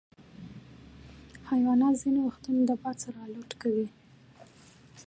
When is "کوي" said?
3.61-3.87